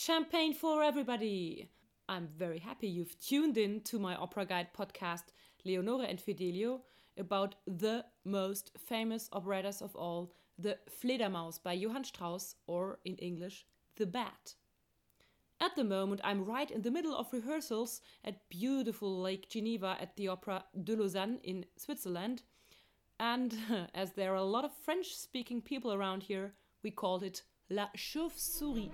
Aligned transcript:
Champagne 0.00 0.54
for 0.54 0.84
everybody! 0.84 1.68
I'm 2.08 2.28
very 2.28 2.60
happy 2.60 2.86
you've 2.86 3.18
tuned 3.18 3.58
in 3.58 3.80
to 3.80 3.98
my 3.98 4.14
opera 4.14 4.46
guide 4.46 4.68
podcast, 4.72 5.24
Leonore 5.64 6.04
and 6.04 6.20
Fidelio, 6.20 6.82
about 7.16 7.56
the 7.66 8.04
most 8.24 8.70
famous 8.78 9.28
operettas 9.32 9.82
of 9.82 9.96
all, 9.96 10.32
the 10.56 10.78
Fledermaus 10.88 11.60
by 11.60 11.72
Johann 11.72 12.04
Strauss, 12.04 12.54
or 12.68 13.00
in 13.04 13.16
English, 13.16 13.66
The 13.96 14.06
Bat. 14.06 14.54
At 15.60 15.74
the 15.74 15.82
moment, 15.82 16.20
I'm 16.22 16.44
right 16.44 16.70
in 16.70 16.82
the 16.82 16.92
middle 16.92 17.16
of 17.16 17.32
rehearsals 17.32 18.00
at 18.24 18.48
beautiful 18.48 19.20
Lake 19.20 19.48
Geneva 19.48 19.96
at 20.00 20.14
the 20.14 20.28
Opera 20.28 20.64
de 20.84 20.94
Lausanne 20.94 21.40
in 21.42 21.66
Switzerland. 21.76 22.44
And 23.18 23.58
as 23.94 24.12
there 24.12 24.32
are 24.32 24.36
a 24.36 24.44
lot 24.44 24.64
of 24.64 24.70
French 24.72 25.16
speaking 25.16 25.60
people 25.60 25.92
around 25.92 26.22
here, 26.22 26.54
we 26.84 26.92
called 26.92 27.24
it 27.24 27.42
La 27.68 27.88
Chauve-souris. 27.96 28.90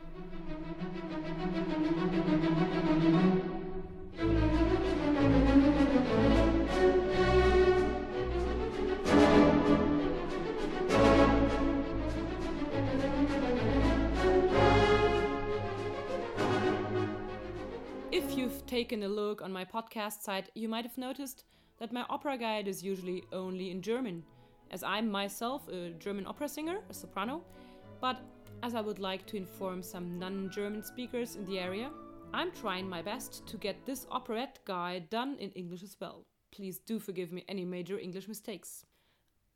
If 18.10 18.38
you've 18.38 18.64
taken 18.66 19.02
a 19.02 19.08
look 19.08 19.42
on 19.42 19.52
my 19.52 19.64
podcast 19.64 20.22
site, 20.22 20.48
you 20.54 20.68
might 20.68 20.84
have 20.84 20.96
noticed 20.96 21.44
that 21.78 21.92
my 21.92 22.04
opera 22.08 22.38
guide 22.38 22.68
is 22.68 22.82
usually 22.82 23.24
only 23.32 23.70
in 23.70 23.82
German, 23.82 24.22
as 24.70 24.82
I'm 24.82 25.10
myself 25.10 25.68
a 25.68 25.90
German 25.90 26.26
opera 26.26 26.48
singer, 26.48 26.78
a 26.88 26.94
soprano, 26.94 27.42
but 28.00 28.20
as 28.62 28.74
I 28.74 28.80
would 28.80 28.98
like 28.98 29.26
to 29.26 29.36
inform 29.36 29.82
some 29.82 30.18
non 30.18 30.50
German 30.50 30.82
speakers 30.82 31.36
in 31.36 31.44
the 31.44 31.58
area, 31.58 31.90
I'm 32.32 32.52
trying 32.52 32.88
my 32.88 33.02
best 33.02 33.46
to 33.46 33.56
get 33.56 33.84
this 33.84 34.06
operette 34.06 34.64
guide 34.64 35.10
done 35.10 35.36
in 35.38 35.50
English 35.50 35.82
as 35.82 35.96
well. 36.00 36.26
Please 36.50 36.78
do 36.78 36.98
forgive 36.98 37.32
me 37.32 37.44
any 37.48 37.64
major 37.64 37.98
English 37.98 38.28
mistakes. 38.28 38.86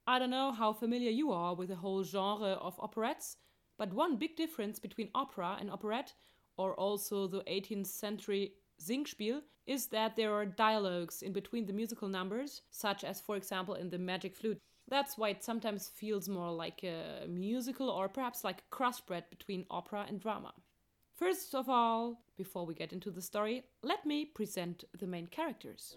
I 0.06 0.18
don't 0.18 0.30
know 0.30 0.52
how 0.52 0.72
familiar 0.72 1.10
you 1.10 1.32
are 1.32 1.54
with 1.54 1.68
the 1.68 1.76
whole 1.76 2.02
genre 2.02 2.52
of 2.52 2.76
operettes, 2.78 3.36
but 3.76 3.92
one 3.92 4.16
big 4.16 4.36
difference 4.36 4.78
between 4.78 5.10
opera 5.14 5.56
and 5.60 5.70
operette 5.70 6.14
or 6.56 6.74
also 6.74 7.26
the 7.26 7.40
18th 7.44 7.86
century 7.86 8.52
Singspiel, 8.80 9.42
is 9.66 9.86
that 9.88 10.16
there 10.16 10.32
are 10.32 10.46
dialogues 10.46 11.22
in 11.22 11.32
between 11.32 11.66
the 11.66 11.72
musical 11.72 12.08
numbers, 12.08 12.62
such 12.70 13.04
as, 13.04 13.20
for 13.20 13.36
example, 13.36 13.74
in 13.74 13.90
the 13.90 13.98
Magic 13.98 14.34
Flute. 14.34 14.58
That's 14.88 15.18
why 15.18 15.30
it 15.30 15.44
sometimes 15.44 15.88
feels 15.88 16.28
more 16.28 16.50
like 16.50 16.82
a 16.82 17.26
musical 17.28 17.90
or 17.90 18.08
perhaps 18.08 18.42
like 18.42 18.60
a 18.60 18.74
crossbred 18.74 19.24
between 19.30 19.66
opera 19.70 20.06
and 20.08 20.18
drama. 20.18 20.52
First 21.14 21.54
of 21.54 21.68
all, 21.68 22.22
before 22.36 22.64
we 22.64 22.74
get 22.74 22.92
into 22.92 23.10
the 23.10 23.20
story, 23.20 23.64
let 23.82 24.06
me 24.06 24.24
present 24.24 24.84
the 24.98 25.06
main 25.06 25.26
characters. 25.26 25.96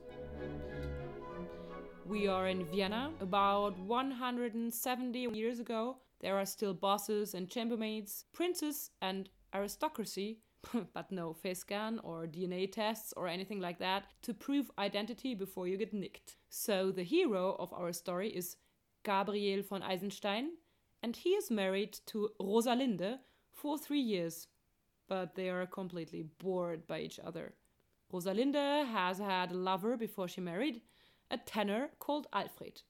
We 2.06 2.28
are 2.28 2.48
in 2.48 2.66
Vienna 2.66 3.12
about 3.22 3.78
170 3.80 5.20
years 5.20 5.60
ago. 5.60 5.98
There 6.20 6.38
are 6.38 6.46
still 6.46 6.74
bosses 6.74 7.34
and 7.34 7.48
chambermaids, 7.50 8.26
princes 8.34 8.90
and 9.02 9.30
aristocracy, 9.54 10.40
but 10.94 11.12
no 11.12 11.34
face 11.34 11.60
scan 11.60 12.00
or 12.04 12.28
DNA 12.28 12.70
tests 12.72 13.14
or 13.16 13.28
anything 13.28 13.60
like 13.60 13.80
that 13.80 14.04
to 14.24 14.34
prove 14.34 14.72
identity 14.78 15.34
before 15.34 15.68
you 15.68 15.78
get 15.78 15.94
nicked. 15.94 16.36
So 16.50 16.92
the 16.92 17.04
hero 17.04 17.56
of 17.60 17.72
our 17.74 17.94
story 17.94 18.30
is 18.30 18.58
Gabriel 19.04 19.64
von 19.64 19.84
Eisenstein, 19.84 20.52
and 21.02 21.16
he 21.16 21.30
is 21.32 21.52
married 21.52 22.00
to 22.08 22.30
Rosalinde 22.40 23.20
for 23.52 23.78
three 23.78 24.02
years, 24.02 24.48
but 25.08 25.36
they 25.36 25.50
are 25.50 25.66
completely 25.66 26.24
bored 26.40 26.88
by 26.88 27.00
each 27.00 27.20
other. 27.20 27.54
Rosalinde 28.12 28.86
has 28.86 29.20
had 29.20 29.52
a 29.52 29.56
lover 29.56 29.98
before 29.98 30.28
she 30.28 30.42
married, 30.42 30.82
a 31.30 31.38
tenor 31.38 31.90
called 32.00 32.28
Alfred. 32.34 32.82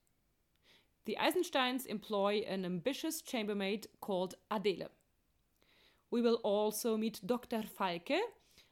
The 1.06 1.18
Eisensteins 1.20 1.86
employ 1.86 2.44
an 2.48 2.66
ambitious 2.66 3.22
chambermaid 3.22 3.88
called 4.02 4.36
Adele. 4.50 4.90
We 6.12 6.22
will 6.22 6.40
also 6.44 6.98
meet 6.98 7.22
Dr. 7.26 7.64
Falke, 7.64 8.20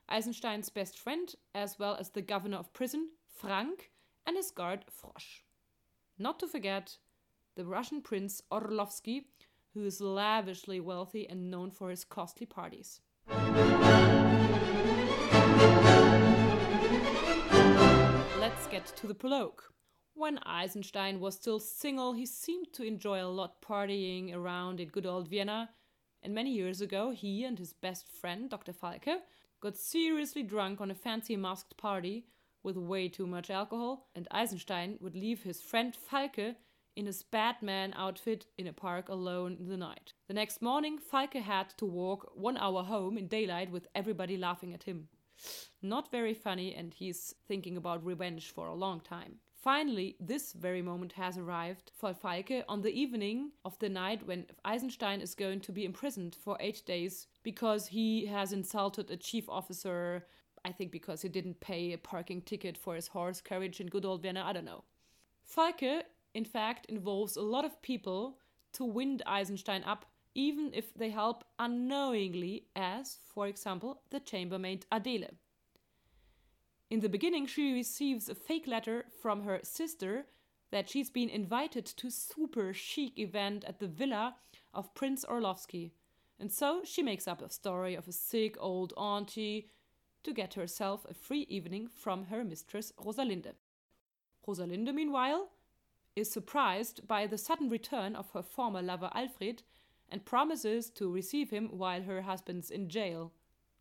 Eisenstein's 0.09 0.69
best 0.69 0.97
friend, 0.97 1.33
as 1.56 1.79
well 1.79 1.95
as 1.95 2.09
the 2.09 2.21
governor 2.21 2.57
of 2.57 2.73
prison, 2.73 3.09
Frank, 3.27 3.91
and 4.25 4.35
his 4.35 4.51
guard, 4.51 4.85
Frosch. 4.89 5.41
Not 6.17 6.39
to 6.39 6.47
forget 6.47 6.97
the 7.59 7.65
Russian 7.65 8.01
prince 8.01 8.41
Orlovsky, 8.53 9.27
who 9.73 9.83
is 9.83 9.99
lavishly 9.99 10.79
wealthy 10.79 11.27
and 11.27 11.51
known 11.51 11.71
for 11.71 11.89
his 11.89 12.05
costly 12.05 12.45
parties. 12.45 13.01
Let's 18.39 18.65
get 18.67 18.85
to 18.95 19.07
the 19.07 19.13
prologue. 19.13 19.61
When 20.13 20.39
Eisenstein 20.45 21.19
was 21.19 21.35
still 21.35 21.59
single, 21.59 22.13
he 22.13 22.25
seemed 22.25 22.71
to 22.75 22.83
enjoy 22.83 23.21
a 23.21 23.27
lot 23.27 23.61
partying 23.61 24.33
around 24.33 24.79
in 24.79 24.87
good 24.87 25.05
old 25.05 25.27
Vienna 25.27 25.71
and 26.23 26.33
many 26.33 26.51
years 26.51 26.79
ago, 26.79 27.11
he 27.11 27.43
and 27.43 27.59
his 27.59 27.73
best 27.73 28.07
friend, 28.07 28.49
Dr. 28.49 28.71
Falke, 28.71 29.17
got 29.59 29.75
seriously 29.75 30.43
drunk 30.43 30.79
on 30.79 30.91
a 30.91 30.95
fancy 30.95 31.35
masked 31.35 31.75
party 31.75 32.25
with 32.63 32.77
way 32.77 33.09
too 33.09 33.27
much 33.27 33.49
alcohol, 33.49 34.07
and 34.15 34.29
Eisenstein 34.31 34.97
would 35.01 35.17
leave 35.17 35.43
his 35.43 35.61
friend 35.61 35.93
Falke 36.09 36.55
in 36.95 37.05
his 37.05 37.23
Batman 37.23 37.94
outfit 37.95 38.45
in 38.57 38.67
a 38.67 38.73
park 38.73 39.09
alone 39.09 39.57
in 39.59 39.69
the 39.69 39.77
night. 39.77 40.13
The 40.27 40.33
next 40.33 40.61
morning, 40.61 41.00
Falke 41.00 41.41
had 41.41 41.69
to 41.77 41.85
walk 41.85 42.31
one 42.35 42.57
hour 42.57 42.83
home 42.83 43.17
in 43.17 43.27
daylight 43.27 43.72
with 43.72 43.88
everybody 43.95 44.38
laughing 44.38 44.73
at 44.73 44.83
him. 44.83 45.07
Not 45.81 46.11
very 46.11 46.33
funny, 46.33 46.75
and 46.75 46.94
he's 46.94 47.33
thinking 47.47 47.77
about 47.77 48.05
revenge 48.05 48.51
for 48.51 48.67
a 48.67 48.75
long 48.75 49.00
time. 49.00 49.39
Finally, 49.61 50.16
this 50.22 50.53
very 50.53 50.81
moment 50.81 51.11
has 51.13 51.38
arrived 51.38 51.91
for 51.94 52.13
Falke 52.13 52.63
on 52.69 52.81
the 52.81 52.94
evening 52.94 53.51
of 53.66 53.77
the 53.79 53.89
night 53.89 54.25
when 54.25 54.45
Eisenstein 54.63 55.19
is 55.19 55.35
going 55.35 55.59
to 55.59 55.73
be 55.73 55.83
imprisoned 55.83 56.33
for 56.33 56.56
eight 56.61 56.81
days 56.85 57.27
because 57.44 57.88
he 57.88 58.25
has 58.25 58.53
insulted 58.53 59.11
a 59.11 59.17
chief 59.17 59.50
officer. 59.50 60.25
I 60.63 60.71
think 60.71 60.91
because 60.91 61.21
he 61.21 61.29
didn't 61.29 61.59
pay 61.59 61.91
a 61.91 61.97
parking 61.97 62.41
ticket 62.41 62.77
for 62.77 62.95
his 62.95 63.09
horse 63.09 63.41
carriage 63.41 63.81
in 63.81 63.88
good 63.88 64.06
old 64.06 64.21
Vienna, 64.21 64.44
I 64.45 64.53
don't 64.53 64.63
know. 64.63 64.85
Falke, 65.45 66.03
in 66.34 66.45
fact, 66.45 66.85
involves 66.88 67.35
a 67.35 67.41
lot 67.41 67.66
of 67.66 67.81
people 67.81 68.38
to 68.73 68.85
wind 68.85 69.22
Eisenstein 69.25 69.84
up, 69.84 70.06
even 70.35 70.72
if 70.73 70.94
they 70.94 71.09
help 71.09 71.44
unknowingly, 71.57 72.67
as, 72.75 73.17
for 73.34 73.47
example, 73.47 74.01
the 74.09 74.19
chambermaid 74.19 74.85
Adele. 74.91 75.31
In 76.89 77.01
the 77.01 77.09
beginning, 77.09 77.45
she 77.45 77.73
receives 77.73 78.29
a 78.29 78.35
fake 78.35 78.68
letter 78.68 79.06
from 79.22 79.44
her 79.44 79.59
sister 79.63 80.25
that 80.72 80.89
she's 80.89 81.09
been 81.09 81.29
invited 81.29 81.85
to 81.85 82.09
super 82.09 82.73
chic 82.73 83.18
event 83.18 83.63
at 83.66 83.79
the 83.79 83.88
villa 83.88 84.35
of 84.73 84.94
Prince 84.94 85.25
Orlovsky. 85.25 85.94
And 86.39 86.51
so 86.51 86.81
she 86.84 87.03
makes 87.03 87.28
up 87.28 87.41
a 87.41 87.50
story 87.50 87.95
of 87.95 88.07
a 88.07 88.12
sick 88.12 88.56
old 88.59 88.94
auntie 88.97 89.69
to 90.23 90.34
get 90.34 90.53
herself 90.53 91.06
a 91.09 91.13
free 91.13 91.45
evening 91.50 91.88
from 91.88 92.25
her 92.25 92.44
mistress 92.44 92.94
Rosalinde. 93.03 93.53
Rosalinde, 94.47 94.94
meanwhile, 94.94 95.50
is 96.15 96.31
surprised 96.31 97.07
by 97.07 97.27
the 97.27 97.37
sudden 97.37 97.69
return 97.69 98.15
of 98.15 98.31
her 98.31 98.41
former 98.41 98.81
lover 98.81 99.09
Alfred 99.13 99.63
and 100.09 100.25
promises 100.25 100.89
to 100.89 101.11
receive 101.11 101.49
him 101.49 101.69
while 101.71 102.01
her 102.01 102.21
husband's 102.21 102.71
in 102.71 102.89
jail 102.89 103.31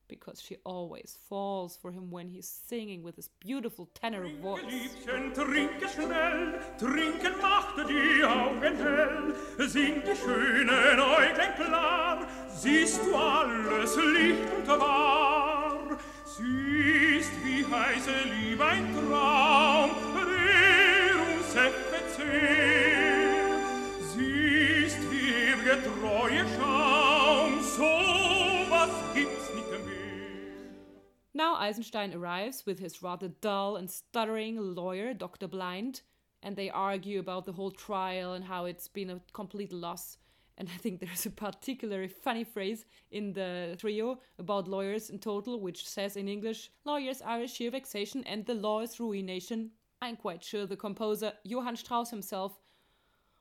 because 0.08 0.40
she 0.40 0.56
always 0.64 1.18
falls 1.28 1.76
for 1.76 1.92
him 1.92 2.10
when 2.10 2.28
he's 2.28 2.48
singing 2.48 3.02
with 3.02 3.16
his 3.16 3.28
beautiful 3.40 3.88
tenor 3.94 4.26
voice. 4.40 4.62
Siehst 16.38 17.32
wie 17.42 17.64
heiße 17.64 18.12
Liebe 18.30 18.64
ein 18.64 18.94
Traum, 18.94 19.47
Now 31.38 31.54
Eisenstein 31.54 32.14
arrives 32.14 32.64
with 32.66 32.80
his 32.80 33.00
rather 33.00 33.28
dull 33.28 33.76
and 33.76 33.88
stuttering 33.88 34.74
lawyer, 34.74 35.14
Dr. 35.14 35.46
Blind, 35.46 36.02
and 36.42 36.56
they 36.56 36.68
argue 36.68 37.20
about 37.20 37.46
the 37.46 37.52
whole 37.52 37.70
trial 37.70 38.32
and 38.32 38.44
how 38.44 38.64
it's 38.64 38.88
been 38.88 39.10
a 39.10 39.20
complete 39.32 39.72
loss. 39.72 40.18
And 40.56 40.68
I 40.68 40.76
think 40.76 40.98
there's 41.00 41.26
a 41.26 41.30
particularly 41.30 42.08
funny 42.08 42.42
phrase 42.42 42.84
in 43.12 43.32
the 43.32 43.76
trio 43.78 44.18
about 44.40 44.66
lawyers 44.66 45.10
in 45.10 45.20
total, 45.20 45.60
which 45.60 45.86
says 45.86 46.16
in 46.16 46.28
English, 46.28 46.70
Lawyers 46.84 47.22
are 47.22 47.42
a 47.42 47.46
sheer 47.46 47.70
vexation 47.70 48.24
and 48.24 48.44
the 48.44 48.54
law 48.54 48.80
is 48.80 48.98
ruination. 48.98 49.70
I'm 50.00 50.16
quite 50.16 50.44
sure 50.44 50.66
the 50.66 50.76
composer 50.76 51.32
Johann 51.44 51.76
Strauss 51.76 52.10
himself 52.10 52.60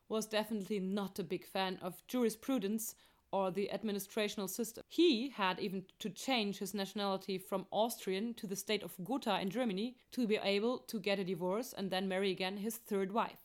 was 0.10 0.26
definitely 0.26 0.80
not 0.80 1.20
a 1.20 1.24
big 1.24 1.46
fan 1.46 1.78
of 1.82 2.02
jurisprudence 2.08 2.96
or 3.32 3.52
the 3.52 3.70
administrational 3.74 4.50
system. 4.50 4.84
He 4.88 5.30
had 5.30 5.60
even 5.60 5.84
to 6.00 6.10
change 6.10 6.60
his 6.60 6.74
nationality 6.74 7.38
from 7.38 7.68
Austrian 7.72 8.34
to 8.36 8.48
the 8.48 8.56
state 8.56 8.84
of 8.84 8.96
Gotha 9.04 9.40
in 9.42 9.50
Germany 9.50 9.98
to 10.12 10.26
be 10.26 10.40
able 10.42 10.80
to 10.80 11.00
get 11.00 11.20
a 11.20 11.24
divorce 11.24 11.74
and 11.78 11.92
then 11.92 12.08
marry 12.08 12.32
again 12.32 12.58
his 12.58 12.78
third 12.78 13.12
wife. 13.12 13.38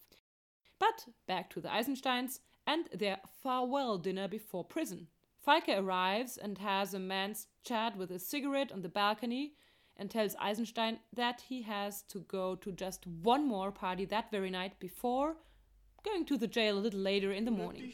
But 0.78 1.06
back 1.26 1.50
to 1.50 1.60
the 1.60 1.68
Eisensteins 1.68 2.38
and 2.66 2.88
their 2.94 3.18
farewell 3.42 3.98
dinner 3.98 4.28
before 4.28 4.64
prison. 4.64 5.08
Falke 5.44 5.76
arrives 5.76 6.36
and 6.36 6.58
has 6.58 6.94
a 6.94 7.00
man's 7.00 7.48
chat 7.64 7.96
with 7.96 8.12
a 8.12 8.18
cigarette 8.20 8.70
on 8.70 8.82
the 8.82 8.88
balcony 8.88 9.54
and 9.96 10.10
tells 10.10 10.34
Eisenstein 10.40 10.98
that 11.14 11.42
he 11.48 11.62
has 11.62 12.02
to 12.08 12.20
go 12.20 12.54
to 12.56 12.72
just 12.72 13.06
one 13.06 13.46
more 13.46 13.70
party 13.70 14.04
that 14.06 14.30
very 14.30 14.50
night 14.50 14.78
before 14.78 15.36
going 16.04 16.24
to 16.26 16.36
the 16.36 16.48
jail 16.48 16.78
a 16.78 16.80
little 16.80 17.00
later 17.00 17.32
in 17.32 17.44
the 17.44 17.50
morning. 17.50 17.92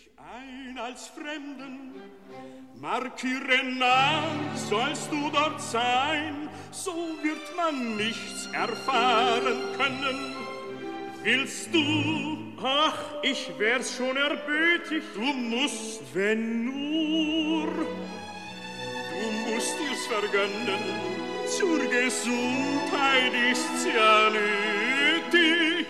Willst 11.24 11.74
du, 11.74 12.54
ach, 12.62 12.94
ich 13.22 13.50
wär's 13.58 13.96
schon 13.96 14.16
erbötig, 14.16 15.02
du 15.14 15.20
musst, 15.20 16.14
wenn 16.14 16.64
nur, 16.64 17.66
du 17.66 19.50
musst 19.50 19.74
dir's 19.78 20.06
vergönnen, 20.06 21.07
zur 21.56 21.78
Gesundheit 21.78 23.32
ist's 23.50 23.86
ja 23.86 24.30
nötig. 24.30 25.86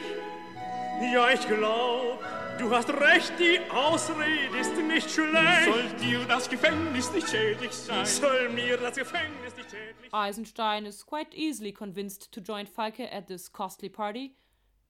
Ja, 1.13 1.31
ich 1.31 1.47
glaub, 1.49 2.21
du 2.59 2.71
hast 2.71 2.91
recht, 2.91 3.33
die 3.39 3.59
Ausrede 3.71 4.57
ist 4.59 4.77
nicht 4.77 5.11
schlecht. 5.11 5.65
Soll 5.65 5.89
dir 6.01 6.25
das 6.27 6.49
Gefängnis 6.49 7.13
nicht 7.13 7.29
schädlich 7.29 7.73
sein? 7.73 8.07
Soll 8.07 8.49
mir 8.51 8.77
das 8.77 8.97
Gefängnis 8.97 9.57
nicht 9.57 9.71
schädlich 9.71 10.13
Eisenstein 10.13 10.87
is 10.87 11.05
quite 11.05 11.35
easily 11.35 11.73
convinced 11.73 12.31
to 12.33 12.41
join 12.41 12.67
Falke 12.67 13.13
at 13.13 13.27
this 13.27 13.51
costly 13.53 13.89
party, 13.89 14.37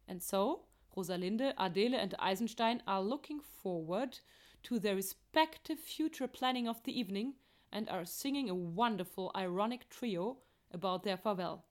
and 0.06 0.23
so 0.23 0.67
Rosalinde, 0.97 1.55
Adele, 1.56 1.97
and 1.97 2.14
Eisenstein 2.21 2.82
are 2.87 3.03
looking 3.03 3.41
forward 3.41 4.21
to 4.62 4.79
their 4.79 4.97
respective 4.97 5.79
future 5.79 6.29
planning 6.29 6.69
of 6.69 6.82
the 6.85 6.93
evening 6.93 7.35
and 7.73 7.88
are 7.88 8.05
singing 8.05 8.50
a 8.50 8.55
wonderful 8.55 9.31
ironic 9.37 9.88
trio 9.88 10.38
about 10.73 11.03
their 11.03 11.17
farewell. 11.17 11.65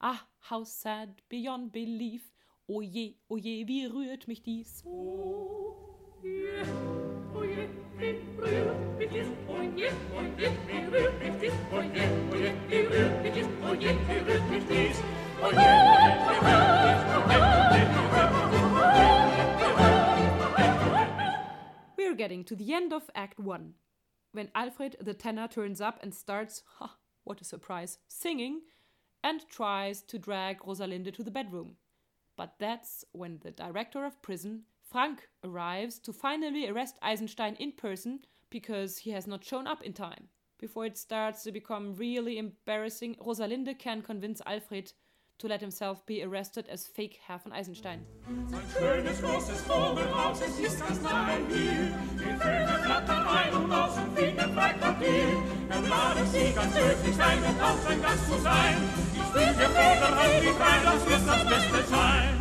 Ah, 0.00 0.26
how 0.40 0.64
sad 0.64 1.22
beyond 1.28 1.72
belief 1.72 2.30
O 2.72 2.82
je, 2.82 3.16
o 3.28 3.36
je, 3.36 3.66
wie 3.66 3.86
rührt 3.86 4.28
mich 4.28 4.44
dies? 4.44 4.84
We're 21.96 22.14
getting 22.14 22.44
to 22.44 22.54
the 22.54 22.72
end 22.72 22.92
of 22.92 23.10
Act 23.16 23.40
1. 23.40 23.74
When 24.30 24.48
Alfred 24.54 24.96
the 25.00 25.14
tenor 25.14 25.48
turns 25.48 25.80
up 25.80 25.98
and 26.04 26.14
starts, 26.14 26.62
ha, 26.78 26.99
what 27.30 27.40
a 27.40 27.44
surprise, 27.44 27.98
singing, 28.08 28.62
and 29.22 29.48
tries 29.48 30.02
to 30.02 30.18
drag 30.18 30.58
Rosalinde 30.66 31.14
to 31.14 31.22
the 31.22 31.30
bedroom. 31.30 31.76
But 32.36 32.54
that's 32.58 33.04
when 33.12 33.38
the 33.38 33.52
director 33.52 34.04
of 34.04 34.20
prison, 34.20 34.62
Frank, 34.82 35.28
arrives 35.44 36.00
to 36.00 36.12
finally 36.12 36.68
arrest 36.68 36.98
Eisenstein 37.02 37.54
in 37.60 37.70
person 37.70 38.24
because 38.50 38.98
he 38.98 39.12
has 39.12 39.28
not 39.28 39.44
shown 39.44 39.68
up 39.68 39.84
in 39.84 39.92
time. 39.92 40.26
Before 40.58 40.84
it 40.86 40.98
starts 40.98 41.44
to 41.44 41.52
become 41.52 41.94
really 41.94 42.36
embarrassing, 42.36 43.14
Rosalinde 43.24 43.78
can 43.78 44.02
convince 44.02 44.42
Alfred 44.44 44.92
to 45.40 45.48
let 45.48 45.60
himself 45.60 46.04
be 46.04 46.22
arrested 46.22 46.68
as 46.68 46.86
fake 46.86 47.18
Herr 47.26 47.38
von 47.38 47.52
Eisenstein. 47.52 48.06
Ein 48.26 48.62
schönes 48.76 49.22
großes 49.22 49.62
Vogelhaus, 49.62 50.40
es 50.42 50.58
ist 50.60 50.78
ganz 50.78 51.00
nahe 51.00 51.38
hier. 51.48 51.92
Die 52.14 52.36
Vögel 52.36 52.78
flattern 52.84 53.26
ein 53.26 53.54
und 53.54 53.72
aus 53.72 53.96
und 53.96 54.16
fliegen 54.16 54.54
frei 54.54 54.72
Quartier. 54.74 55.42
Er 55.70 55.80
lade 55.80 56.26
sie 56.26 56.52
ganz 56.52 56.74
höflich 56.78 57.16
sein 57.16 57.38
und 57.38 57.62
auch 57.62 57.78
sein 57.78 58.02
Gast 58.02 58.30
zu 58.30 58.38
sein. 58.38 58.76
Ich 59.14 59.34
will 59.34 59.54
dir 59.54 59.68
die 60.40 60.58
drei, 60.58 60.84
das 60.84 61.08
wird 61.08 61.26
das 61.26 61.48
Beste 61.48 61.88
sein. 61.88 62.40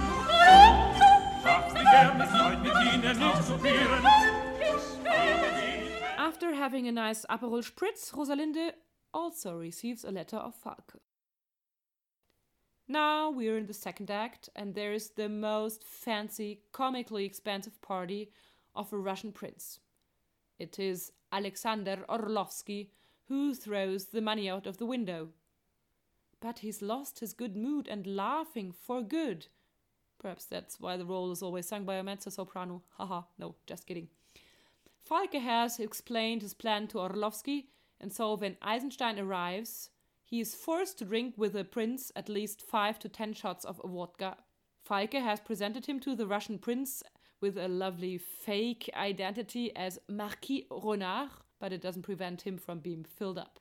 Schaff's 1.41 1.73
die 1.73 1.83
gern, 1.83 2.21
es 2.21 2.29
freut 2.29 2.61
mit 2.61 2.93
ihnen 2.93 3.19
nicht 3.19 3.43
zu 3.43 3.57
bieren. 3.57 4.05
After 6.17 6.53
having 6.53 6.87
a 6.87 6.91
nice 6.91 7.25
Aperol 7.25 7.63
Spritz, 7.63 8.13
Rosalinde 8.13 8.73
also 9.13 9.55
receives 9.55 10.03
a 10.03 10.11
letter 10.11 10.37
of 10.37 10.53
Falke. 10.55 10.99
Now 12.91 13.29
we're 13.29 13.55
in 13.55 13.67
the 13.67 13.73
second 13.73 14.09
act, 14.09 14.49
and 14.55 14.73
there 14.73 14.93
is 14.93 15.11
the 15.11 15.29
most 15.29 15.83
fancy, 15.83 16.61
comically 16.71 17.23
expensive 17.23 17.79
party 17.83 18.31
of 18.75 18.91
a 18.91 18.97
Russian 18.97 19.31
prince. 19.31 19.79
It 20.57 20.79
is 20.79 21.11
Alexander 21.31 22.03
Orlovsky 22.09 22.89
who 23.27 23.53
throws 23.53 24.05
the 24.05 24.21
money 24.21 24.49
out 24.49 24.65
of 24.65 24.77
the 24.77 24.87
window. 24.87 25.29
But 26.41 26.59
he's 26.59 26.81
lost 26.81 27.19
his 27.19 27.33
good 27.33 27.55
mood 27.55 27.87
and 27.87 28.07
laughing 28.07 28.71
for 28.71 29.03
good. 29.03 29.45
Perhaps 30.17 30.45
that's 30.45 30.79
why 30.79 30.97
the 30.97 31.05
role 31.05 31.31
is 31.31 31.43
always 31.43 31.67
sung 31.67 31.85
by 31.85 31.95
a 31.95 32.03
mezzo 32.03 32.31
soprano. 32.31 32.81
Haha, 32.97 33.21
no, 33.37 33.53
just 33.67 33.85
kidding. 33.85 34.07
Falke 35.07 35.39
has 35.39 35.79
explained 35.79 36.41
his 36.41 36.55
plan 36.55 36.87
to 36.87 36.99
Orlovsky, 36.99 37.69
and 38.01 38.11
so 38.11 38.35
when 38.35 38.57
Eisenstein 38.63 39.19
arrives, 39.19 39.91
he 40.29 40.39
is 40.39 40.53
forced 40.53 40.99
to 40.99 41.05
drink 41.05 41.33
with 41.37 41.53
the 41.53 41.63
prince 41.63 42.11
at 42.15 42.29
least 42.29 42.61
five 42.61 42.99
to 42.99 43.09
ten 43.09 43.33
shots 43.33 43.65
of 43.65 43.81
vodka. 43.83 44.37
Falke 44.87 45.21
has 45.21 45.39
presented 45.39 45.87
him 45.87 45.99
to 45.99 46.15
the 46.15 46.27
Russian 46.27 46.59
prince 46.59 47.01
with 47.41 47.57
a 47.57 47.67
lovely 47.67 48.17
fake 48.17 48.89
identity 48.95 49.75
as 49.75 49.97
Marquis 50.07 50.67
Renard, 50.69 51.29
but 51.59 51.73
it 51.73 51.81
doesn't 51.81 52.03
prevent 52.03 52.43
him 52.43 52.57
from 52.57 52.79
being 52.79 53.03
filled 53.03 53.39
up. 53.39 53.59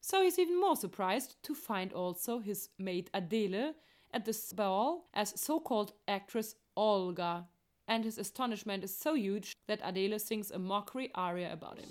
So 0.00 0.22
he's 0.22 0.38
even 0.38 0.58
more 0.58 0.76
surprised 0.76 1.36
to 1.42 1.54
find 1.54 1.92
also 1.92 2.38
his 2.38 2.70
maid 2.78 3.10
Adele 3.12 3.74
at 4.12 4.24
the 4.24 4.38
ball 4.54 5.08
as 5.12 5.38
so 5.38 5.60
called 5.60 5.92
actress 6.08 6.54
Olga. 6.76 7.46
And 7.86 8.04
his 8.04 8.16
astonishment 8.16 8.84
is 8.84 8.96
so 8.96 9.14
huge 9.14 9.54
that 9.66 9.80
Adele 9.84 10.18
sings 10.18 10.50
a 10.50 10.58
mockery 10.58 11.10
aria 11.14 11.52
about 11.52 11.78
him. 11.78 11.90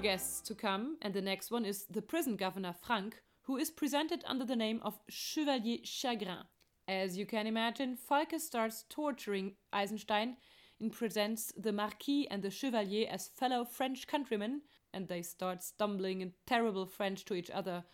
Guests 0.00 0.40
to 0.40 0.54
come, 0.54 0.96
and 1.02 1.12
the 1.12 1.20
next 1.20 1.50
one 1.50 1.64
is 1.64 1.84
the 1.90 2.00
prison 2.00 2.36
governor 2.36 2.74
Frank, 2.82 3.22
who 3.42 3.56
is 3.58 3.70
presented 3.70 4.24
under 4.26 4.44
the 4.44 4.56
name 4.56 4.80
of 4.82 4.98
Chevalier 5.08 5.78
Chagrin. 5.84 6.44
As 6.88 7.18
you 7.18 7.26
can 7.26 7.46
imagine, 7.46 7.96
Falke 7.96 8.40
starts 8.40 8.84
torturing 8.88 9.52
Eisenstein 9.72 10.36
and 10.80 10.90
presents 10.90 11.52
the 11.56 11.72
Marquis 11.72 12.26
and 12.30 12.42
the 12.42 12.50
Chevalier 12.50 13.08
as 13.10 13.28
fellow 13.28 13.64
French 13.64 14.06
countrymen, 14.06 14.62
and 14.94 15.06
they 15.06 15.22
start 15.22 15.62
stumbling 15.62 16.22
in 16.22 16.32
terrible 16.46 16.86
French 16.86 17.24
to 17.26 17.34
each 17.34 17.50
other. 17.50 17.84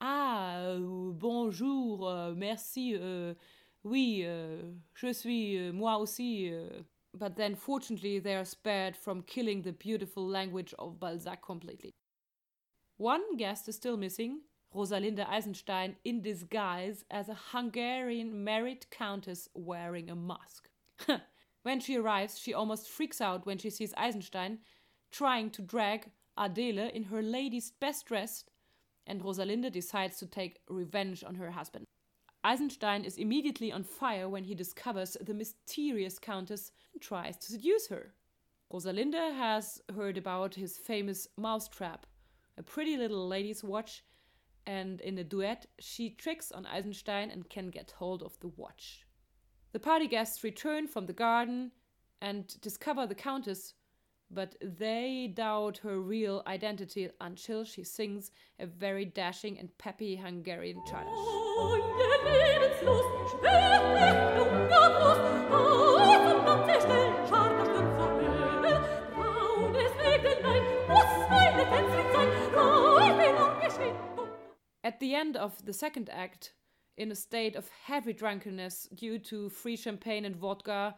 Ah, 0.00 0.58
euh, 0.58 0.78
bonjour, 1.12 2.08
euh, 2.08 2.34
merci, 2.36 2.94
euh, 2.94 3.34
oui, 3.82 4.22
euh, 4.24 4.62
je 4.94 5.12
suis 5.12 5.58
euh, 5.58 5.72
moi 5.72 5.98
aussi. 5.98 6.52
But 7.18 7.36
then, 7.36 7.54
fortunately, 7.54 8.18
they 8.18 8.34
are 8.34 8.44
spared 8.44 8.96
from 8.96 9.22
killing 9.22 9.62
the 9.62 9.72
beautiful 9.72 10.26
language 10.26 10.74
of 10.78 11.00
Balzac 11.00 11.42
completely. 11.42 11.94
One 12.98 13.36
guest 13.36 13.68
is 13.68 13.76
still 13.76 13.96
missing 13.96 14.40
Rosalinde 14.74 15.26
Eisenstein 15.26 15.96
in 16.04 16.20
disguise 16.20 17.04
as 17.10 17.28
a 17.28 17.38
Hungarian 17.52 18.44
married 18.44 18.90
countess 18.90 19.48
wearing 19.54 20.10
a 20.10 20.16
mask. 20.16 20.68
when 21.62 21.80
she 21.80 21.96
arrives, 21.96 22.38
she 22.38 22.52
almost 22.52 22.88
freaks 22.88 23.20
out 23.20 23.46
when 23.46 23.58
she 23.58 23.70
sees 23.70 23.94
Eisenstein 23.96 24.58
trying 25.10 25.50
to 25.50 25.62
drag 25.62 26.10
Adele 26.36 26.90
in 26.92 27.04
her 27.04 27.22
lady's 27.22 27.70
best 27.80 28.06
dress, 28.06 28.44
and 29.06 29.22
Rosalinde 29.22 29.72
decides 29.72 30.18
to 30.18 30.26
take 30.26 30.60
revenge 30.68 31.24
on 31.24 31.36
her 31.36 31.52
husband. 31.52 31.86
Eisenstein 32.46 33.04
is 33.04 33.18
immediately 33.18 33.72
on 33.72 33.82
fire 33.82 34.28
when 34.28 34.44
he 34.44 34.54
discovers 34.54 35.16
the 35.20 35.34
mysterious 35.34 36.16
countess 36.16 36.70
and 36.92 37.02
tries 37.02 37.36
to 37.38 37.50
seduce 37.50 37.88
her. 37.88 38.14
Rosalinde 38.72 39.34
has 39.34 39.82
heard 39.92 40.16
about 40.16 40.54
his 40.54 40.78
famous 40.78 41.26
mousetrap, 41.36 42.06
a 42.56 42.62
pretty 42.62 42.96
little 42.96 43.26
lady's 43.26 43.64
watch 43.64 44.04
and 44.66 45.00
in 45.00 45.18
a 45.18 45.24
duet, 45.24 45.66
she 45.80 46.10
tricks 46.10 46.52
on 46.52 46.66
Eisenstein 46.66 47.30
and 47.30 47.48
can 47.48 47.68
get 47.68 47.92
hold 47.98 48.22
of 48.22 48.38
the 48.40 48.48
watch. 48.48 49.06
The 49.72 49.80
party 49.80 50.06
guests 50.06 50.44
return 50.44 50.86
from 50.86 51.06
the 51.06 51.12
garden 51.12 51.72
and 52.20 52.60
discover 52.60 53.06
the 53.06 53.14
Countess, 53.14 53.74
but 54.30 54.56
they 54.60 55.32
doubt 55.34 55.78
her 55.78 56.00
real 56.00 56.42
identity 56.46 57.10
until 57.20 57.64
she 57.64 57.84
sings 57.84 58.30
a 58.58 58.66
very 58.66 59.04
dashing 59.04 59.58
and 59.58 59.76
peppy 59.78 60.16
Hungarian 60.16 60.80
challenge. 60.88 61.45
At 74.84 75.00
the 75.00 75.14
end 75.14 75.36
of 75.36 75.64
the 75.64 75.72
second 75.72 76.08
act, 76.10 76.52
in 76.96 77.10
a 77.10 77.14
state 77.14 77.56
of 77.56 77.68
heavy 77.84 78.12
drunkenness 78.12 78.88
due 78.94 79.18
to 79.18 79.48
free 79.48 79.76
champagne 79.76 80.24
and 80.24 80.36
vodka, 80.36 80.94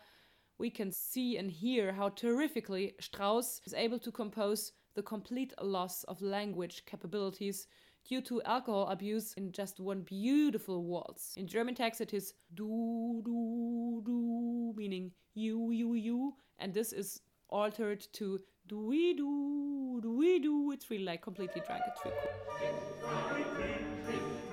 we 0.59 0.71
can 0.71 0.93
see 0.93 1.37
and 1.39 1.51
hear 1.51 1.93
how 1.93 2.11
terrifically 2.11 2.95
Strauss 3.01 3.61
is 3.65 3.75
able 3.75 3.99
to 4.01 4.13
compose 4.13 4.73
the 4.95 5.03
complete 5.03 5.55
loss 5.63 6.05
of 6.05 6.21
language 6.21 6.85
capabilities 6.85 7.67
due 8.09 8.23
to 8.23 8.43
alcohol 8.43 8.89
abuse 8.89 9.35
in 9.35 9.53
just 9.53 9.79
one 9.81 10.01
beautiful 10.01 10.83
waltz. 10.83 11.35
In 11.37 11.47
German 11.47 11.75
text, 11.75 12.01
it 12.01 12.15
is 12.15 12.33
du, 12.55 13.23
du, 13.25 14.03
du, 14.05 14.73
meaning 14.77 15.13
you, 15.35 15.71
you, 15.71 15.95
you, 15.95 16.35
and 16.59 16.73
this 16.73 16.93
is 16.93 17.21
altered 17.51 18.07
to 18.15 18.41
do 18.67 18.87
we 18.87 19.15
do, 19.15 20.01
do 20.03 20.13
we 20.13 20.39
do. 20.39 20.73
It's 20.73 20.91
really 20.91 21.05
like 21.05 21.23
completely 21.23 21.63
drunk. 21.67 21.83
It's 21.87 22.05
really 22.05 22.17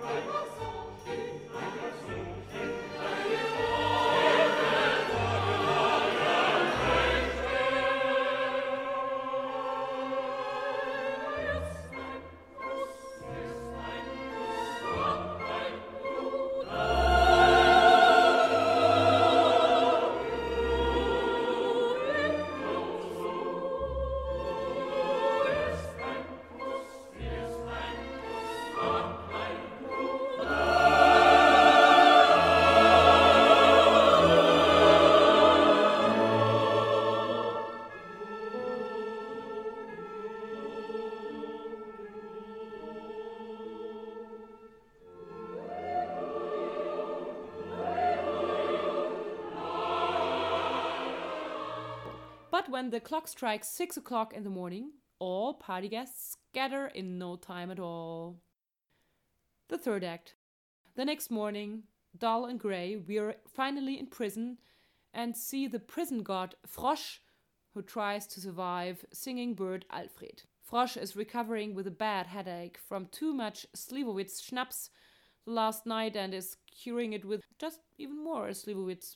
cool. 0.01 0.54
When 52.75 52.89
the 52.89 53.00
clock 53.00 53.25
strikes 53.25 53.70
six 53.70 53.96
o'clock 53.96 54.34
in 54.34 54.44
the 54.44 54.50
morning, 54.50 54.91
all 55.17 55.53
party 55.53 55.88
guests 55.88 56.36
scatter 56.51 56.88
in 56.88 57.17
no 57.17 57.38
time 57.38 57.72
at 57.72 57.79
all. 57.79 58.36
The 59.70 59.77
third 59.77 60.03
act. 60.03 60.36
The 60.98 61.05
next 61.05 61.32
morning, 61.32 61.84
dull 62.17 62.44
and 62.44 62.60
grey, 62.60 62.98
we 62.98 63.17
are 63.17 63.36
finally 63.48 63.98
in 63.98 64.08
prison 64.08 64.58
and 65.13 65.38
see 65.38 65.67
the 65.67 65.79
prison 65.79 66.22
god 66.22 66.55
Frosch, 66.67 67.20
who 67.74 67.82
tries 67.82 68.27
to 68.27 68.41
survive, 68.41 69.05
singing 69.13 69.53
bird 69.53 69.86
Alfred. 69.89 70.44
Frosch 70.62 70.98
is 70.98 71.15
recovering 71.15 71.75
with 71.75 71.88
a 71.88 71.91
bad 71.91 72.27
headache 72.27 72.77
from 72.77 73.05
too 73.05 73.34
much 73.34 73.65
Slivovitz 73.74 74.44
schnapps 74.44 74.89
last 75.46 75.86
night 75.86 76.17
and 76.17 76.34
is 76.34 76.58
curing 76.70 77.13
it 77.13 77.24
with 77.24 77.39
just 77.58 77.79
even 77.98 78.22
more 78.22 78.50
Slivovitz. 78.50 79.15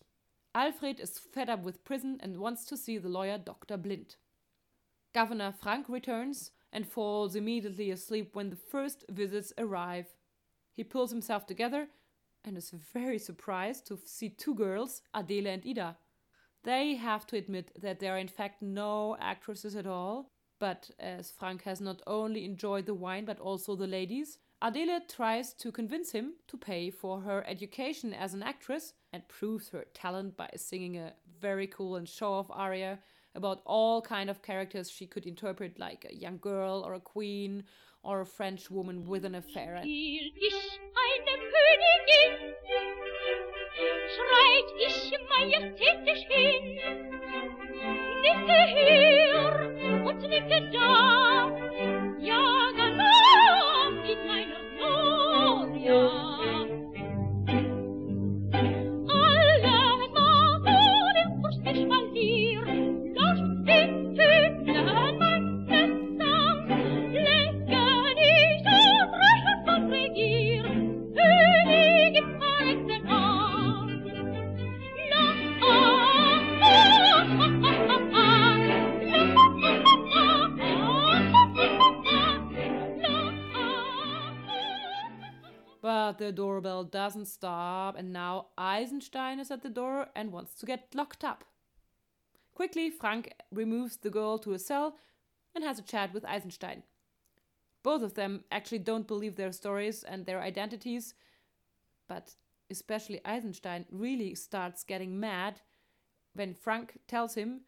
Alfred 0.55 0.99
is 0.99 1.19
fed 1.19 1.49
up 1.49 1.63
with 1.63 1.83
prison 1.83 2.19
and 2.21 2.37
wants 2.37 2.65
to 2.65 2.77
see 2.77 2.97
the 2.97 3.09
lawyer 3.09 3.37
Dr. 3.37 3.77
Blind. 3.77 4.15
Governor 5.13 5.51
Frank 5.51 5.87
returns 5.87 6.51
and 6.71 6.87
falls 6.87 7.35
immediately 7.35 7.91
asleep 7.91 8.35
when 8.35 8.49
the 8.49 8.55
first 8.55 9.05
visits 9.09 9.53
arrive. 9.57 10.07
He 10.73 10.83
pulls 10.83 11.11
himself 11.11 11.45
together 11.45 11.87
and 12.43 12.57
is 12.57 12.71
very 12.93 13.19
surprised 13.19 13.85
to 13.87 13.99
see 14.05 14.29
two 14.29 14.55
girls, 14.55 15.01
Adele 15.13 15.47
and 15.47 15.63
Ida. 15.67 15.97
They 16.63 16.95
have 16.95 17.25
to 17.27 17.37
admit 17.37 17.71
that 17.79 17.99
they 17.99 18.09
are 18.09 18.17
in 18.17 18.27
fact 18.27 18.61
no 18.61 19.17
actresses 19.19 19.75
at 19.75 19.87
all, 19.87 20.31
but 20.59 20.89
as 20.99 21.31
Frank 21.31 21.63
has 21.63 21.79
not 21.79 22.01
only 22.05 22.43
enjoyed 22.43 22.85
the 22.85 22.93
wine 22.93 23.25
but 23.25 23.39
also 23.39 23.75
the 23.75 23.87
ladies, 23.87 24.39
Adele 24.61 24.99
tries 25.07 25.53
to 25.53 25.71
convince 25.71 26.11
him 26.11 26.33
to 26.47 26.57
pay 26.57 26.89
for 26.89 27.21
her 27.21 27.45
education 27.47 28.13
as 28.13 28.33
an 28.33 28.43
actress 28.43 28.93
and 29.13 29.25
proves 29.29 29.69
her 29.69 29.85
talent 29.93 30.35
by 30.35 30.49
singing 30.57 30.97
a 30.97 31.13
very 31.39 31.65
cool 31.67 31.95
and 31.95 32.09
show-off 32.09 32.47
aria 32.51 32.99
about 33.35 33.61
all 33.65 34.01
kind 34.01 34.29
of 34.29 34.41
characters 34.41 34.89
she 34.89 35.05
could 35.05 35.25
interpret 35.25 35.79
like 35.79 36.05
a 36.09 36.13
young 36.13 36.37
girl 36.39 36.83
or 36.85 36.93
a 36.95 36.99
queen 36.99 37.63
or 38.03 38.19
a 38.19 38.25
French 38.25 38.69
woman 38.69 39.05
with 39.05 39.23
an 39.23 39.35
affair. 39.35 39.81
The 86.29 86.33
doorbell 86.33 86.83
doesn't 86.83 87.25
stop, 87.25 87.97
and 87.97 88.13
now 88.13 88.49
Eisenstein 88.55 89.39
is 89.39 89.49
at 89.49 89.63
the 89.63 89.69
door 89.69 90.09
and 90.15 90.31
wants 90.31 90.53
to 90.59 90.67
get 90.67 90.93
locked 90.93 91.23
up. 91.23 91.43
Quickly, 92.53 92.91
Frank 92.91 93.33
removes 93.51 93.97
the 93.97 94.11
girl 94.11 94.37
to 94.37 94.53
a 94.53 94.59
cell 94.59 94.95
and 95.55 95.63
has 95.63 95.79
a 95.79 95.81
chat 95.81 96.13
with 96.13 96.23
Eisenstein. 96.25 96.83
Both 97.81 98.03
of 98.03 98.13
them 98.13 98.43
actually 98.51 98.77
don't 98.77 99.07
believe 99.07 99.37
their 99.37 99.51
stories 99.51 100.03
and 100.03 100.27
their 100.27 100.39
identities, 100.39 101.15
but 102.07 102.35
especially 102.69 103.25
Eisenstein 103.25 103.87
really 103.89 104.35
starts 104.35 104.83
getting 104.83 105.19
mad 105.19 105.61
when 106.35 106.53
Frank 106.53 106.99
tells 107.07 107.33
him 107.33 107.61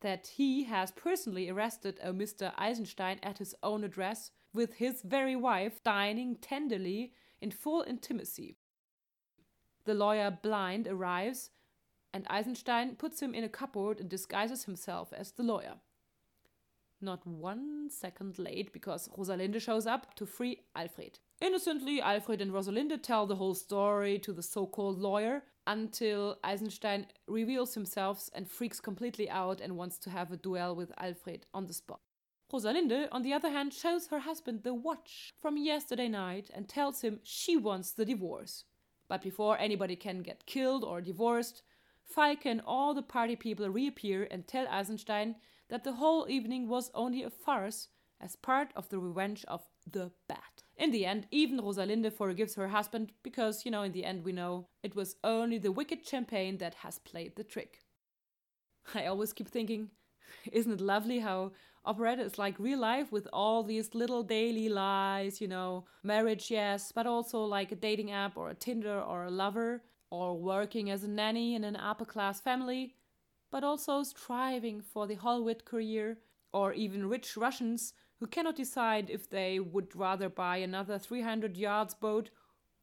that 0.00 0.32
he 0.34 0.64
has 0.64 0.90
personally 0.90 1.48
arrested 1.48 2.00
a 2.02 2.12
Mr. 2.12 2.52
Eisenstein 2.58 3.20
at 3.22 3.38
his 3.38 3.54
own 3.62 3.84
address 3.84 4.32
with 4.52 4.74
his 4.74 5.00
very 5.02 5.36
wife 5.36 5.80
dining 5.84 6.34
tenderly 6.34 7.12
in 7.40 7.50
full 7.50 7.84
intimacy. 7.86 8.56
The 9.84 9.94
lawyer 9.94 10.36
Blind 10.42 10.86
arrives, 10.86 11.50
and 12.12 12.26
Eisenstein 12.28 12.96
puts 12.96 13.20
him 13.20 13.34
in 13.34 13.44
a 13.44 13.48
cupboard 13.48 14.00
and 14.00 14.08
disguises 14.08 14.64
himself 14.64 15.12
as 15.12 15.32
the 15.32 15.42
lawyer. 15.42 15.74
Not 17.00 17.26
one 17.26 17.88
second 17.88 18.38
late 18.38 18.72
because 18.72 19.08
Rosalinde 19.16 19.60
shows 19.60 19.86
up 19.86 20.14
to 20.16 20.26
free 20.26 20.60
Alfred. 20.76 21.18
Innocently, 21.40 22.02
Alfred 22.02 22.42
and 22.42 22.52
Rosalinde 22.52 23.02
tell 23.02 23.26
the 23.26 23.36
whole 23.36 23.54
story 23.54 24.18
to 24.18 24.32
the 24.34 24.42
so 24.42 24.66
called 24.66 24.98
lawyer 24.98 25.42
until 25.66 26.38
Eisenstein 26.44 27.06
reveals 27.26 27.72
himself 27.72 28.28
and 28.34 28.50
freaks 28.50 28.80
completely 28.80 29.30
out 29.30 29.60
and 29.62 29.78
wants 29.78 29.96
to 29.98 30.10
have 30.10 30.30
a 30.30 30.36
duel 30.36 30.74
with 30.74 30.92
Alfred 30.98 31.46
on 31.54 31.66
the 31.66 31.72
spot. 31.72 32.00
Rosalinde, 32.52 33.08
on 33.12 33.22
the 33.22 33.32
other 33.32 33.50
hand, 33.50 33.72
shows 33.72 34.08
her 34.08 34.20
husband 34.20 34.62
the 34.62 34.74
watch 34.74 35.32
from 35.40 35.56
yesterday 35.56 36.08
night 36.08 36.50
and 36.52 36.68
tells 36.68 37.02
him 37.02 37.20
she 37.22 37.56
wants 37.56 37.92
the 37.92 38.04
divorce. 38.04 38.64
But 39.08 39.22
before 39.22 39.58
anybody 39.58 39.96
can 39.96 40.22
get 40.22 40.46
killed 40.46 40.84
or 40.84 41.00
divorced, 41.00 41.62
Falke 42.14 42.46
and 42.46 42.60
all 42.66 42.94
the 42.94 43.02
party 43.02 43.36
people 43.36 43.68
reappear 43.68 44.26
and 44.30 44.46
tell 44.46 44.66
Eisenstein 44.68 45.36
that 45.68 45.84
the 45.84 45.94
whole 45.94 46.26
evening 46.28 46.68
was 46.68 46.90
only 46.94 47.22
a 47.22 47.30
farce 47.30 47.88
as 48.20 48.36
part 48.36 48.72
of 48.76 48.88
the 48.88 48.98
revenge 48.98 49.44
of 49.48 49.62
the 49.90 50.10
bat. 50.28 50.62
In 50.76 50.90
the 50.90 51.06
end, 51.06 51.26
even 51.30 51.60
Rosalinde 51.60 52.12
forgives 52.12 52.54
her 52.54 52.68
husband 52.68 53.12
because, 53.22 53.64
you 53.64 53.70
know, 53.70 53.82
in 53.82 53.92
the 53.92 54.04
end, 54.04 54.24
we 54.24 54.32
know 54.32 54.66
it 54.82 54.94
was 54.94 55.16
only 55.22 55.58
the 55.58 55.72
wicked 55.72 56.06
champagne 56.06 56.58
that 56.58 56.74
has 56.74 56.98
played 56.98 57.36
the 57.36 57.44
trick. 57.44 57.80
I 58.94 59.06
always 59.06 59.32
keep 59.32 59.48
thinking, 59.48 59.90
isn't 60.52 60.72
it 60.72 60.80
lovely 60.80 61.20
how 61.20 61.52
operetta 61.84 62.22
is 62.22 62.38
like 62.38 62.58
real 62.58 62.78
life 62.78 63.10
with 63.10 63.28
all 63.32 63.62
these 63.62 63.94
little 63.94 64.22
daily 64.22 64.68
lies, 64.68 65.40
you 65.40 65.48
know, 65.48 65.84
marriage, 66.02 66.50
yes, 66.50 66.92
but 66.92 67.06
also 67.06 67.42
like 67.44 67.72
a 67.72 67.76
dating 67.76 68.10
app 68.10 68.36
or 68.36 68.50
a 68.50 68.54
Tinder 68.54 69.00
or 69.00 69.24
a 69.24 69.30
lover, 69.30 69.82
or 70.10 70.36
working 70.38 70.90
as 70.90 71.04
a 71.04 71.08
nanny 71.08 71.54
in 71.54 71.64
an 71.64 71.76
upper 71.76 72.04
class 72.04 72.40
family, 72.40 72.94
but 73.50 73.64
also 73.64 74.02
striving 74.02 74.80
for 74.80 75.06
the 75.06 75.14
Hollywood 75.14 75.64
career, 75.64 76.18
or 76.52 76.72
even 76.72 77.08
rich 77.08 77.36
Russians 77.36 77.92
who 78.18 78.26
cannot 78.26 78.56
decide 78.56 79.08
if 79.08 79.30
they 79.30 79.58
would 79.58 79.96
rather 79.96 80.28
buy 80.28 80.58
another 80.58 80.98
300 80.98 81.56
yards 81.56 81.94
boat 81.94 82.30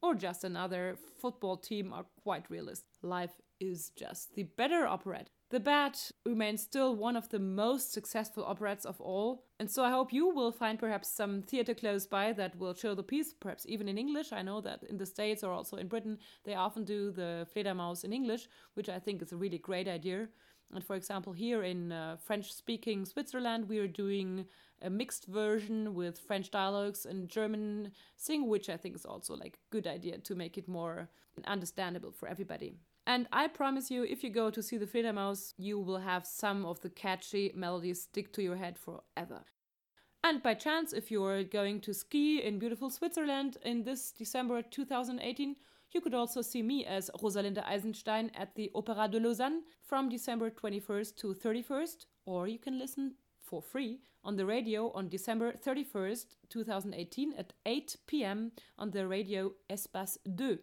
or 0.02 0.14
just 0.14 0.42
another 0.42 0.96
football 1.20 1.56
team 1.56 1.92
are 1.92 2.06
quite 2.22 2.50
realist. 2.50 2.84
Life 3.02 3.40
is 3.60 3.90
just 3.90 4.34
the 4.34 4.44
better 4.44 4.84
operette. 4.84 5.28
The 5.50 5.60
Bat 5.60 6.10
remains 6.26 6.60
still 6.60 6.94
one 6.94 7.16
of 7.16 7.30
the 7.30 7.38
most 7.38 7.90
successful 7.90 8.44
operettes 8.44 8.84
of 8.84 9.00
all, 9.00 9.46
and 9.58 9.70
so 9.70 9.82
I 9.82 9.90
hope 9.90 10.12
you 10.12 10.28
will 10.28 10.52
find 10.52 10.78
perhaps 10.78 11.08
some 11.08 11.40
theater 11.40 11.72
close 11.72 12.06
by 12.06 12.34
that 12.34 12.58
will 12.58 12.74
show 12.74 12.94
the 12.94 13.02
piece, 13.02 13.32
perhaps 13.32 13.64
even 13.66 13.88
in 13.88 13.96
English. 13.96 14.30
I 14.30 14.42
know 14.42 14.60
that 14.60 14.82
in 14.82 14.98
the 14.98 15.06
States 15.06 15.42
or 15.42 15.50
also 15.50 15.78
in 15.78 15.88
Britain, 15.88 16.18
they 16.44 16.54
often 16.54 16.84
do 16.84 17.10
the 17.10 17.46
Fledermaus 17.54 18.04
in 18.04 18.12
English, 18.12 18.46
which 18.74 18.90
I 18.90 18.98
think 18.98 19.22
is 19.22 19.32
a 19.32 19.38
really 19.38 19.56
great 19.56 19.88
idea. 19.88 20.28
And 20.74 20.84
for 20.84 20.96
example, 20.96 21.32
here 21.32 21.62
in 21.62 21.92
uh, 21.92 22.18
French 22.22 22.52
speaking 22.52 23.06
Switzerland, 23.06 23.70
we 23.70 23.78
are 23.78 23.88
doing 23.88 24.44
a 24.82 24.90
mixed 24.90 25.28
version 25.28 25.94
with 25.94 26.18
French 26.18 26.50
dialogues 26.50 27.06
and 27.06 27.26
German 27.26 27.92
sing, 28.18 28.48
which 28.48 28.68
I 28.68 28.76
think 28.76 28.96
is 28.96 29.06
also 29.06 29.34
like 29.34 29.54
a 29.54 29.70
good 29.70 29.86
idea 29.86 30.18
to 30.18 30.34
make 30.34 30.58
it 30.58 30.68
more 30.68 31.08
understandable 31.46 32.12
for 32.12 32.28
everybody. 32.28 32.74
And 33.08 33.26
I 33.32 33.48
promise 33.48 33.90
you, 33.90 34.04
if 34.04 34.22
you 34.22 34.28
go 34.28 34.50
to 34.50 34.62
see 34.62 34.76
the 34.76 34.84
Fledermaus, 34.84 35.54
you 35.56 35.80
will 35.80 35.96
have 35.96 36.26
some 36.26 36.66
of 36.66 36.78
the 36.82 36.90
catchy 36.90 37.50
melodies 37.54 38.02
stick 38.02 38.34
to 38.34 38.42
your 38.42 38.56
head 38.56 38.76
forever. 38.78 39.46
And 40.22 40.42
by 40.42 40.52
chance, 40.52 40.92
if 40.92 41.10
you're 41.10 41.42
going 41.42 41.80
to 41.80 41.94
ski 41.94 42.42
in 42.42 42.58
beautiful 42.58 42.90
Switzerland 42.90 43.56
in 43.64 43.82
this 43.82 44.12
December 44.12 44.60
2018, 44.60 45.56
you 45.92 46.02
could 46.02 46.12
also 46.12 46.42
see 46.42 46.60
me 46.60 46.84
as 46.84 47.10
Rosalinde 47.22 47.64
Eisenstein 47.64 48.30
at 48.34 48.54
the 48.56 48.70
Opéra 48.74 49.10
de 49.10 49.18
Lausanne 49.18 49.62
from 49.86 50.10
December 50.10 50.50
21st 50.50 51.16
to 51.16 51.34
31st, 51.34 52.04
or 52.26 52.46
you 52.46 52.58
can 52.58 52.78
listen 52.78 53.14
for 53.42 53.62
free 53.62 54.00
on 54.22 54.36
the 54.36 54.44
radio 54.44 54.92
on 54.92 55.08
December 55.08 55.54
31st, 55.54 56.26
2018 56.50 57.32
at 57.38 57.54
8 57.64 57.96
pm 58.06 58.52
on 58.78 58.90
the 58.90 59.06
radio 59.08 59.50
Espace 59.70 60.18
2. 60.36 60.58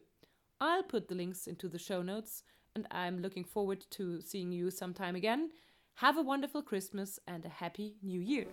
I'll 0.62 0.84
put 0.84 1.08
the 1.08 1.16
links 1.16 1.48
into 1.48 1.68
the 1.68 1.80
show 1.80 2.02
notes, 2.02 2.44
and 2.76 2.88
I'm 2.92 3.22
looking 3.22 3.44
forward 3.44 3.86
to 3.92 4.22
seeing 4.22 4.52
you 4.52 4.72
sometime 4.72 5.16
again. 5.16 5.50
Have 5.96 6.18
a 6.18 6.22
wonderful 6.22 6.62
Christmas 6.62 7.20
and 7.28 7.46
a 7.46 7.50
happy 7.50 7.96
New 8.02 8.20
Year. 8.22 8.48